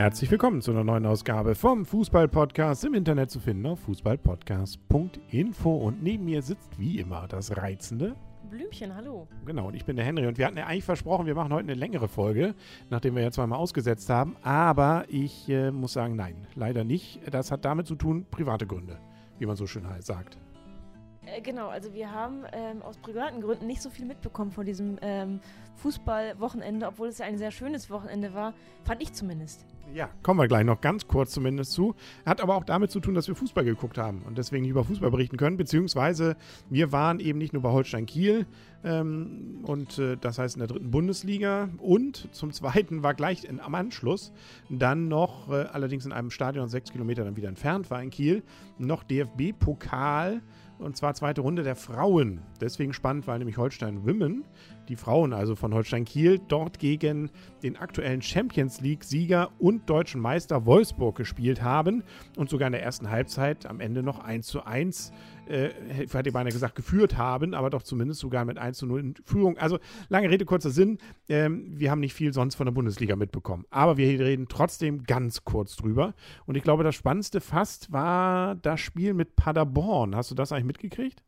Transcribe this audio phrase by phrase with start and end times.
[0.00, 5.76] Herzlich willkommen zu einer neuen Ausgabe vom Fußball-Podcast im Internet zu finden auf fußballpodcast.info.
[5.76, 8.16] Und neben mir sitzt wie immer das reizende
[8.48, 9.28] Blümchen, hallo.
[9.44, 10.26] Genau, und ich bin der Henry.
[10.26, 12.54] Und wir hatten ja eigentlich versprochen, wir machen heute eine längere Folge,
[12.88, 14.36] nachdem wir ja zweimal ausgesetzt haben.
[14.42, 17.20] Aber ich äh, muss sagen, nein, leider nicht.
[17.30, 18.96] Das hat damit zu tun, private Gründe,
[19.38, 20.38] wie man so schön sagt.
[21.26, 24.98] Äh, genau, also wir haben ähm, aus privaten Gründen nicht so viel mitbekommen von diesem
[25.02, 25.40] ähm,
[25.76, 28.54] Fußballwochenende, obwohl es ja ein sehr schönes Wochenende war,
[28.84, 29.66] fand ich zumindest.
[29.92, 31.96] Ja, kommen wir gleich noch ganz kurz zumindest zu.
[32.24, 34.84] Hat aber auch damit zu tun, dass wir Fußball geguckt haben und deswegen nicht über
[34.84, 36.36] Fußball berichten können, beziehungsweise
[36.68, 38.46] wir waren eben nicht nur bei Holstein Kiel
[38.84, 43.58] ähm, und äh, das heißt in der dritten Bundesliga und zum Zweiten war gleich in,
[43.58, 44.32] am Anschluss
[44.68, 48.44] dann noch, äh, allerdings in einem Stadion sechs Kilometer dann wieder entfernt war in Kiel,
[48.78, 50.40] noch DFB-Pokal
[50.80, 52.40] und zwar zweite Runde der Frauen.
[52.60, 54.44] Deswegen spannend, weil nämlich Holstein Women,
[54.88, 57.30] die Frauen also von Holstein Kiel, dort gegen
[57.62, 62.02] den aktuellen Champions League-Sieger und deutschen Meister Wolfsburg gespielt haben
[62.36, 65.12] und sogar in der ersten Halbzeit am Ende noch 1 zu 1
[65.50, 69.00] äh, hätte ich beinahe gesagt, geführt haben, aber doch zumindest sogar mit 1 zu 0
[69.00, 69.58] in Führung.
[69.58, 70.98] Also lange Rede, kurzer Sinn.
[71.28, 73.64] Ähm, wir haben nicht viel sonst von der Bundesliga mitbekommen.
[73.70, 76.14] Aber wir reden trotzdem ganz kurz drüber.
[76.46, 80.14] Und ich glaube, das Spannendste fast war das Spiel mit Paderborn.
[80.14, 81.22] Hast du das eigentlich mitgekriegt?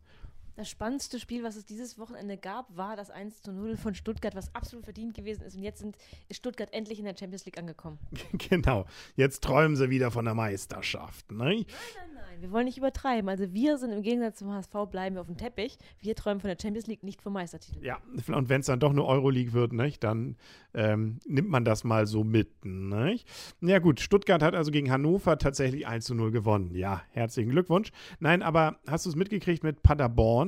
[0.57, 4.35] Das spannendste Spiel, was es dieses Wochenende gab, war das 1 zu 0 von Stuttgart,
[4.35, 5.57] was absolut verdient gewesen ist.
[5.57, 5.97] Und jetzt sind,
[6.29, 7.99] ist Stuttgart endlich in der Champions League angekommen.
[8.33, 8.85] genau.
[9.17, 11.31] Jetzt träumen sie wieder von der Meisterschaft.
[11.33, 11.39] Ne?
[11.39, 12.41] Nein, nein, nein.
[12.43, 13.29] Wir wollen nicht übertreiben.
[13.29, 15.79] Also wir sind im Gegensatz zum HSV bleiben wir auf dem Teppich.
[16.01, 17.83] Wir träumen von der Champions League, nicht vom Meistertitel.
[17.85, 20.37] Ja, und wenn es dann doch eine Euroleague wird, nicht, dann
[20.75, 22.65] ähm, nimmt man das mal so mit.
[22.65, 23.29] Nicht?
[23.61, 26.75] Ja gut, Stuttgart hat also gegen Hannover tatsächlich 1 zu 0 gewonnen.
[26.75, 27.93] Ja, herzlichen Glückwunsch.
[28.19, 30.42] Nein, aber hast du es mitgekriegt mit Paderborn?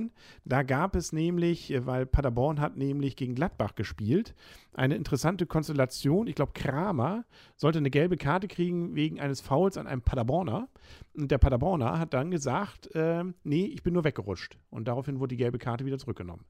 [0.44, 4.34] Da gab es nämlich, äh, weil Paderborn hat nämlich gegen Gladbach gespielt,
[4.74, 6.26] eine interessante Konstellation.
[6.26, 7.24] Ich glaube, Kramer
[7.56, 10.68] sollte eine gelbe Karte kriegen wegen eines Fouls an einem Paderborner.
[11.14, 14.58] Und der Paderborner hat dann gesagt, äh, nee, ich bin nur weggerutscht.
[14.70, 16.44] Und daraufhin wurde die gelbe Karte wieder zurückgenommen.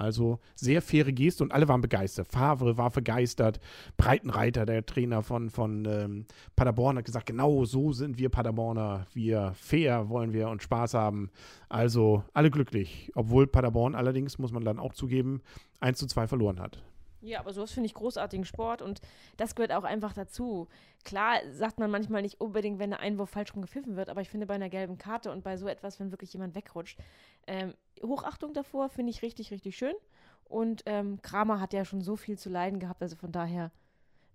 [0.00, 2.26] Also sehr faire Geste und alle waren begeistert.
[2.28, 3.60] Favre war begeistert.
[3.98, 9.06] Breitenreiter, der Trainer von, von ähm, Paderborn, hat gesagt, genau so sind wir Paderborner.
[9.12, 11.30] Wir fair wollen wir und Spaß haben.
[11.68, 13.12] Also alle glücklich.
[13.14, 15.42] Obwohl Paderborn allerdings, muss man dann auch zugeben,
[15.80, 16.82] 1 zu 2 verloren hat.
[17.22, 19.00] Ja, aber sowas finde ich großartigen Sport und
[19.36, 20.68] das gehört auch einfach dazu.
[21.04, 24.30] Klar sagt man manchmal nicht unbedingt, wenn der Einwurf falsch rum gepfiffen wird, aber ich
[24.30, 26.98] finde bei einer gelben Karte und bei so etwas, wenn wirklich jemand wegrutscht,
[27.46, 29.94] ähm, Hochachtung davor finde ich richtig, richtig schön.
[30.44, 33.70] Und ähm, Kramer hat ja schon so viel zu leiden gehabt, also von daher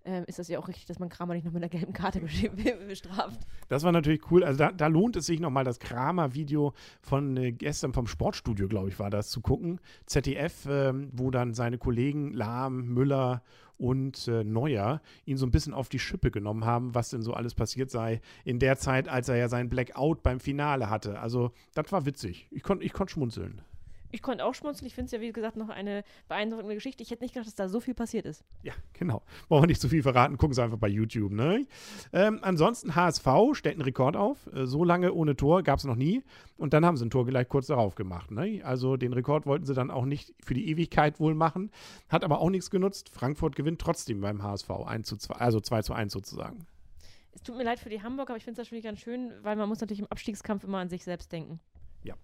[0.06, 2.20] ähm, ist das ja auch richtig, dass man Kramer nicht noch mit einer gelben Karte
[2.88, 3.40] bestraft.
[3.68, 4.44] Das war natürlich cool.
[4.44, 6.72] Also da, da lohnt es sich nochmal das Kramer-Video
[7.02, 9.80] von äh, gestern vom Sportstudio, glaube ich, war das zu gucken.
[10.06, 13.42] ZDF, ähm, wo dann seine Kollegen Lahm, Müller
[13.78, 17.34] und äh, Neuer ihn so ein bisschen auf die Schippe genommen haben, was denn so
[17.34, 21.18] alles passiert sei in der Zeit, als er ja seinen Blackout beim Finale hatte.
[21.20, 22.46] Also das war witzig.
[22.50, 23.62] Ich konnte ich konnt schmunzeln.
[24.10, 24.86] Ich konnte auch schmunzeln.
[24.86, 27.02] Ich finde es ja, wie gesagt, noch eine beeindruckende Geschichte.
[27.02, 28.44] Ich hätte nicht gedacht, dass da so viel passiert ist.
[28.62, 29.22] Ja, genau.
[29.48, 31.32] Wollen wir nicht zu viel verraten, gucken Sie einfach bei YouTube.
[31.32, 31.66] Ne?
[32.12, 34.46] Ähm, ansonsten, HSV stellt einen Rekord auf.
[34.52, 36.22] Äh, so lange ohne Tor gab es noch nie.
[36.56, 38.30] Und dann haben sie ein Tor gleich kurz darauf gemacht.
[38.30, 38.62] Ne?
[38.64, 41.70] Also den Rekord wollten sie dann auch nicht für die Ewigkeit wohl machen.
[42.08, 43.10] Hat aber auch nichts genutzt.
[43.10, 46.66] Frankfurt gewinnt trotzdem beim HSV 1 zu 2, also 2 zu 1 sozusagen.
[47.32, 49.56] Es tut mir leid für die Hamburger, aber ich finde es natürlich ganz schön, weil
[49.56, 51.60] man muss natürlich im Abstiegskampf immer an sich selbst denken.
[52.02, 52.14] Ja.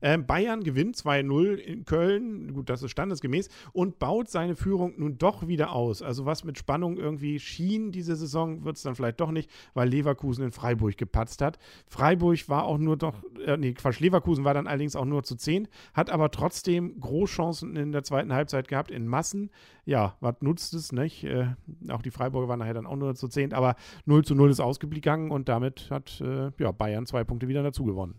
[0.00, 5.18] Ähm, Bayern gewinnt 2-0 in Köln, gut, das ist standesgemäß, und baut seine Führung nun
[5.18, 6.02] doch wieder aus.
[6.02, 9.88] Also was mit Spannung irgendwie schien diese Saison, wird es dann vielleicht doch nicht, weil
[9.88, 11.58] Leverkusen in Freiburg gepatzt hat.
[11.86, 13.14] Freiburg war auch nur doch,
[13.44, 17.76] äh, nee, Quatsch, Leverkusen war dann allerdings auch nur zu 10, hat aber trotzdem Großchancen
[17.76, 19.50] in der zweiten Halbzeit gehabt, in Massen.
[19.84, 21.24] Ja, was nutzt es, nicht?
[21.24, 21.54] Äh,
[21.88, 23.74] auch die Freiburger waren nachher dann auch nur zu 10, aber
[24.04, 27.84] 0 zu 0 ist ausgegangen und damit hat äh, ja, Bayern zwei Punkte wieder dazu
[27.84, 28.14] gewonnen.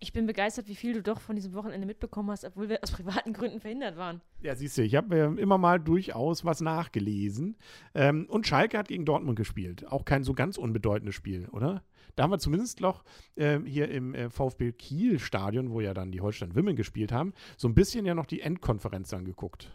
[0.00, 2.92] Ich bin begeistert, wie viel du doch von diesem Wochenende mitbekommen hast, obwohl wir aus
[2.92, 4.20] privaten Gründen verhindert waren.
[4.40, 7.56] Ja, siehst du, ich habe äh, immer mal durchaus was nachgelesen.
[7.94, 9.86] Ähm, und Schalke hat gegen Dortmund gespielt.
[9.88, 11.82] Auch kein so ganz unbedeutendes Spiel, oder?
[12.14, 13.04] Da haben wir zumindest noch
[13.34, 17.68] äh, hier im äh, VfB Kiel-Stadion, wo ja dann die Holstein Wimmen gespielt haben, so
[17.68, 19.72] ein bisschen ja noch die Endkonferenz angeguckt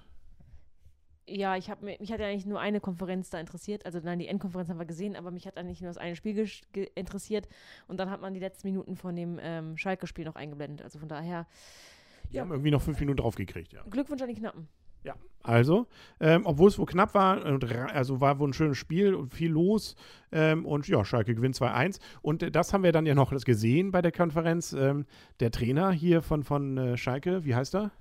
[1.28, 3.86] ja, ich habe mich hat ja eigentlich nur eine Konferenz da interessiert.
[3.86, 6.48] Also nein, die Endkonferenz haben wir gesehen, aber mich hat eigentlich nur das eine Spiel
[6.96, 7.48] interessiert.
[7.88, 10.84] Und dann hat man die letzten Minuten von dem ähm, Schalke-Spiel noch eingeblendet.
[10.84, 11.48] Also von daher.
[12.30, 12.42] Die ja.
[12.42, 13.84] haben irgendwie noch fünf Minuten draufgekriegt, ja.
[13.90, 14.68] Glückwunsch an die Knappen.
[15.04, 15.88] Ja, also,
[16.22, 17.44] ähm, obwohl es wohl knapp war,
[17.94, 19.96] also war wohl ein schönes Spiel und viel los.
[20.31, 22.00] Ähm, und ja, Schalke gewinnt 2-1.
[22.22, 24.72] Und äh, das haben wir dann ja noch gesehen bei der Konferenz.
[24.72, 25.06] Ähm,
[25.42, 27.92] der Trainer hier von, von äh, Schalke, wie heißt er?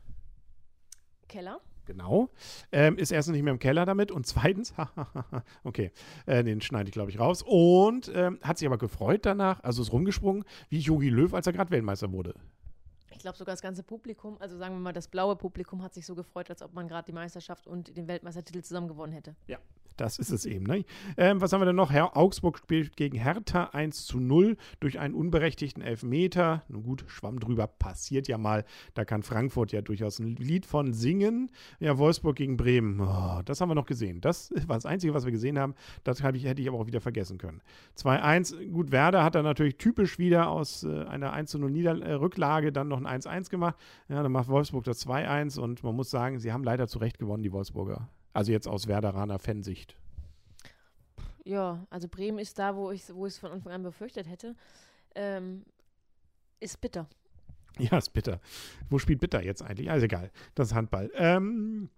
[1.29, 1.61] Keller.
[1.85, 2.31] Genau.
[2.71, 4.73] Ähm, ist erstens nicht mehr im Keller damit und zweitens,
[5.65, 5.91] okay,
[6.27, 7.43] äh, den schneide ich, glaube ich, raus.
[7.43, 11.53] Und ähm, hat sich aber gefreut danach, also ist rumgesprungen, wie Jogi Löw, als er
[11.53, 12.35] gerade Weltmeister wurde.
[13.11, 16.07] Ich glaube sogar das ganze Publikum, also sagen wir mal, das blaue Publikum hat sich
[16.07, 19.37] so gefreut, als ob man gerade die Meisterschaft und den Weltmeistertitel zusammen gewonnen hätte.
[19.47, 19.59] Ja,
[19.97, 20.67] das ist es eben.
[20.67, 20.85] Ne?
[21.17, 21.91] Ähm, was haben wir denn noch?
[21.91, 26.63] Herr Augsburg spielt gegen Hertha 1 zu 0 durch einen unberechtigten Elfmeter.
[26.69, 28.65] Nun gut, Schwamm drüber, passiert ja mal.
[28.95, 31.51] Da kann Frankfurt ja durchaus ein Lied von singen.
[31.81, 33.01] Ja, Wolfsburg gegen Bremen.
[33.01, 34.21] Oh, das haben wir noch gesehen.
[34.21, 35.75] Das war das Einzige, was wir gesehen haben.
[36.05, 37.61] Das ich, hätte ich aber auch wieder vergessen können.
[37.99, 38.71] 2-1.
[38.71, 42.15] Gut, Werder hat dann natürlich typisch wieder aus äh, einer 1 zu 0 Nieder äh,
[42.15, 43.77] Rücklage dann noch ein 1-1 gemacht.
[44.09, 47.19] Ja, dann macht Wolfsburg das 2-1 und man muss sagen, sie haben leider zu Recht
[47.19, 48.09] gewonnen, die Wolfsburger.
[48.33, 49.97] Also jetzt aus Werderaner Fansicht.
[51.45, 54.55] Ja, also Bremen ist da, wo ich wo es von Anfang an befürchtet hätte.
[55.15, 55.65] Ähm,
[56.61, 57.09] ist bitter.
[57.79, 58.41] Ja, ist bitter.
[58.91, 59.91] Wo spielt bitter jetzt eigentlich?
[59.91, 61.11] Also egal, das ist Handball.
[61.15, 61.91] Ähm,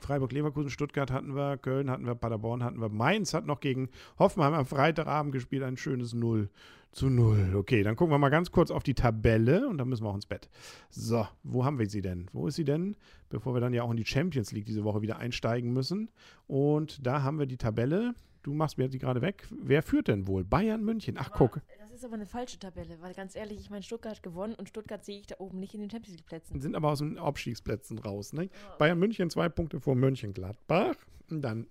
[0.00, 3.88] Freiburg, Leverkusen, Stuttgart hatten wir, Köln hatten wir, Paderborn hatten wir, Mainz hat noch gegen
[4.18, 6.48] Hoffenheim am Freitagabend gespielt, ein schönes 0
[6.92, 7.54] zu 0.
[7.56, 10.14] Okay, dann gucken wir mal ganz kurz auf die Tabelle und dann müssen wir auch
[10.14, 10.48] ins Bett.
[10.90, 12.26] So, wo haben wir sie denn?
[12.32, 12.96] Wo ist sie denn?
[13.30, 16.10] Bevor wir dann ja auch in die Champions League diese Woche wieder einsteigen müssen.
[16.46, 18.14] Und da haben wir die Tabelle.
[18.42, 19.46] Du machst mir die gerade weg.
[19.50, 20.44] Wer führt denn wohl?
[20.44, 21.16] Bayern München.
[21.18, 21.60] Ach, guck.
[21.92, 24.66] Das ist aber eine falsche Tabelle, weil ganz ehrlich, ich meine, Stuttgart hat gewonnen und
[24.66, 26.58] Stuttgart sehe ich da oben nicht in den Champions League Plätzen.
[26.58, 28.32] Sind aber aus den Abstiegsplätzen raus.
[28.32, 28.48] Ne?
[28.50, 28.78] Oh.
[28.78, 30.96] Bayern München zwei Punkte vor Mönchengladbach.
[31.28, 31.66] Und dann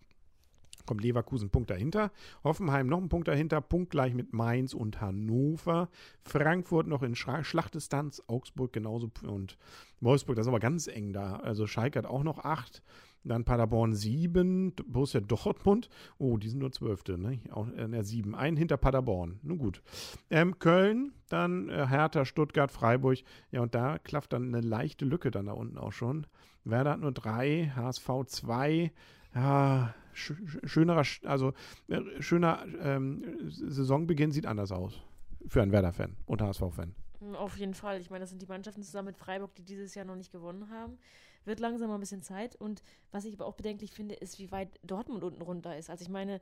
[0.85, 2.11] kommt Leverkusen Punkt dahinter.
[2.43, 5.89] Hoffenheim noch ein Punkt dahinter, punktgleich mit Mainz und Hannover.
[6.23, 9.57] Frankfurt noch in Schlachtdistanz, Augsburg genauso und
[10.01, 11.37] Wolfsburg, das ist aber ganz eng da.
[11.37, 12.83] Also Schalke hat auch noch acht.
[13.23, 17.39] Dann Paderborn sieben, Borussia Dortmund, oh, die sind nur Zwölfte, ne?
[17.51, 19.81] Auch, äh, sieben, ein hinter Paderborn, nun gut.
[20.29, 23.19] Ähm, Köln, dann äh, Hertha, Stuttgart, Freiburg,
[23.51, 26.25] ja, und da klafft dann eine leichte Lücke dann da unten auch schon.
[26.63, 28.91] Werder hat nur drei, HSV zwei,
[29.35, 30.33] ja, sch
[30.63, 31.53] schönerer, also
[31.87, 34.99] äh, schöner ähm, Saisonbeginn sieht anders aus.
[35.47, 36.93] Für einen Werder-Fan und HSV-Fan.
[37.33, 37.99] Auf jeden Fall.
[37.99, 40.69] Ich meine, das sind die Mannschaften zusammen mit Freiburg, die dieses Jahr noch nicht gewonnen
[40.69, 40.97] haben.
[41.45, 42.55] Wird langsam mal ein bisschen Zeit.
[42.55, 42.81] Und
[43.11, 45.89] was ich aber auch bedenklich finde, ist, wie weit Dortmund unten runter ist.
[45.89, 46.39] Also ich meine,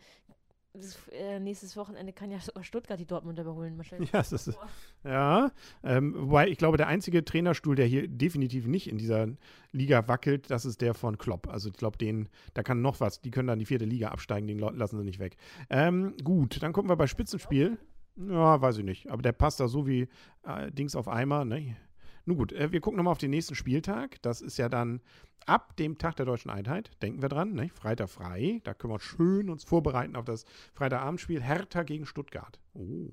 [0.74, 3.82] das, äh, nächstes Wochenende kann ja sogar Stuttgart die Dortmund überholen.
[4.00, 4.58] Ja, das ist,
[5.04, 5.52] ja
[5.84, 9.28] ähm, wobei ich glaube, der einzige Trainerstuhl, der hier definitiv nicht in dieser
[9.72, 11.48] Liga wackelt, das ist der von Klopp.
[11.48, 14.48] Also ich glaube, den, da kann noch was, die können dann die vierte Liga absteigen,
[14.48, 15.38] den lassen sie nicht weg.
[15.70, 17.78] Ähm, gut, dann gucken wir bei Spitzenspiel.
[18.16, 19.10] Ja, weiß ich nicht.
[19.10, 20.08] Aber der passt da so wie
[20.44, 21.78] äh, Dings auf Eimer, ne?
[22.26, 24.22] Nun gut, äh, wir gucken nochmal auf den nächsten Spieltag.
[24.22, 25.02] Das ist ja dann
[25.46, 26.92] ab dem Tag der deutschen Einheit.
[27.02, 27.70] Denken wir dran, ne?
[27.70, 28.62] Freitag frei.
[28.64, 32.60] Da können wir schön uns vorbereiten auf das Freitagabendspiel Hertha gegen Stuttgart.
[32.74, 33.10] Oh.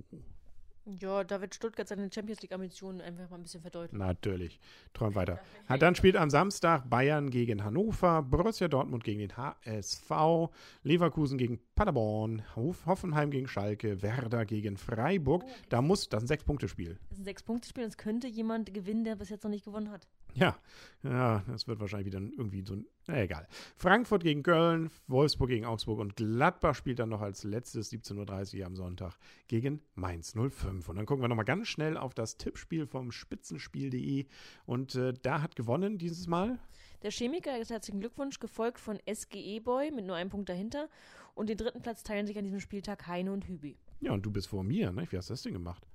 [1.00, 3.98] Ja, da wird Stuttgart seine Champions League-Ambitionen einfach mal ein bisschen verdeutlichen.
[3.98, 4.60] Natürlich.
[4.94, 5.40] Träum weiter.
[5.80, 10.50] Dann spielt am Samstag Bayern gegen Hannover, Borussia Dortmund gegen den HSV,
[10.84, 15.42] Leverkusen gegen Paderborn, Hoffenheim gegen Schalke, Werder gegen Freiburg.
[15.44, 16.98] Oh, da muss, das ist ein Sechs-Punkte-Spiel.
[17.08, 19.90] Das ist ein Sechs-Punkte-Spiel und es könnte jemand gewinnen, der bis jetzt noch nicht gewonnen
[19.90, 20.06] hat.
[20.36, 20.54] Ja,
[21.02, 23.48] ja, das wird wahrscheinlich wieder irgendwie so ein, na egal.
[23.76, 28.66] Frankfurt gegen Köln, Wolfsburg gegen Augsburg und Gladbach spielt dann noch als letztes 17.30 Uhr
[28.66, 29.16] am Sonntag
[29.48, 30.88] gegen Mainz 05.
[30.90, 34.26] Und dann gucken wir nochmal ganz schnell auf das Tippspiel vom Spitzenspiel.de
[34.66, 36.58] und äh, da hat gewonnen dieses Mal.
[37.02, 40.90] Der Chemiker, herzlichen Glückwunsch, gefolgt von SGE Boy mit nur einem Punkt dahinter.
[41.34, 43.78] Und den dritten Platz teilen sich an diesem Spieltag Heine und Hübi.
[44.00, 45.06] Ja, und du bist vor mir, ne?
[45.10, 45.86] Wie hast du das denn gemacht?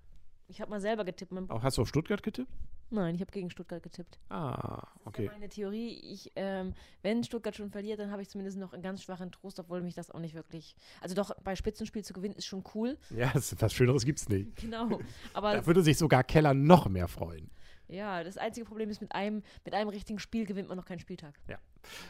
[0.47, 1.33] Ich habe mal selber getippt.
[1.49, 2.51] Auch hast du auf Stuttgart getippt?
[2.91, 4.19] Nein, ich habe gegen Stuttgart getippt.
[4.29, 5.25] Ah, okay.
[5.25, 5.93] Das ist meine Theorie.
[6.03, 9.59] Ich, ähm, wenn Stuttgart schon verliert, dann habe ich zumindest noch einen ganz schwachen Trost,
[9.61, 10.75] obwohl mich das auch nicht wirklich.
[10.99, 12.97] Also doch, bei Spitzenspiel zu gewinnen ist schon cool.
[13.09, 14.57] Ja, was Schöneres gibt es nicht.
[14.57, 14.99] Genau.
[15.33, 17.49] Aber da würde sich sogar Keller noch mehr freuen.
[17.91, 20.99] Ja, das einzige Problem ist, mit einem, mit einem richtigen Spiel gewinnt man noch keinen
[20.99, 21.37] Spieltag.
[21.49, 21.57] Ja.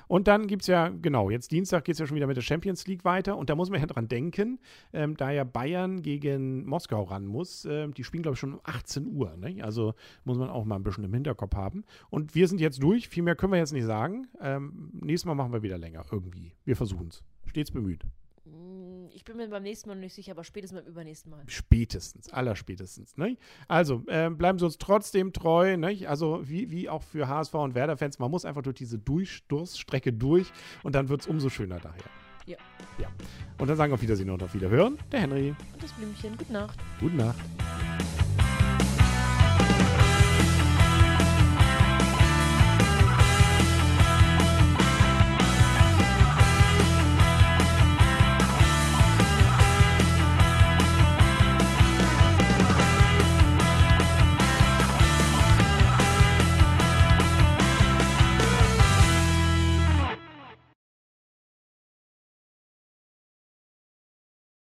[0.07, 2.41] Und dann gibt es ja, genau, jetzt Dienstag geht es ja schon wieder mit der
[2.41, 3.35] Champions League weiter.
[3.35, 4.59] Und da muss man ja dran denken,
[4.93, 7.65] ähm, da ja Bayern gegen Moskau ran muss.
[7.65, 9.35] Ähm, die spielen, glaube ich, schon um 18 Uhr.
[9.37, 9.63] Ne?
[9.63, 11.83] Also muss man auch mal ein bisschen im Hinterkopf haben.
[12.09, 13.09] Und wir sind jetzt durch.
[13.09, 14.27] Viel mehr können wir jetzt nicht sagen.
[14.39, 16.53] Ähm, nächstes Mal machen wir wieder länger irgendwie.
[16.63, 17.23] Wir versuchen es.
[17.47, 18.05] Stets bemüht.
[18.51, 21.43] Mm, ich bin mir beim nächsten Mal noch nicht sicher, aber spätestens beim übernächsten Mal.
[21.47, 23.17] Spätestens, allerspätestens.
[23.17, 23.37] Ne?
[23.67, 25.77] Also äh, bleiben Sie uns trotzdem treu.
[25.77, 26.07] Ne?
[26.07, 30.51] Also wie, wie auch für HSV und Werder-Fans, man muss einfach durch diese Durchstoßstrecke durch
[30.83, 32.03] und dann wird es umso schöner daher.
[32.45, 32.57] Ja.
[32.99, 33.07] Ja.
[33.57, 34.97] Und dann sagen wir auf Wiedersehen und auf Wiederhören.
[35.11, 35.49] Der Henry.
[35.73, 36.37] Und das Blümchen.
[36.37, 36.79] Gute Nacht.
[36.99, 37.39] Gute Nacht.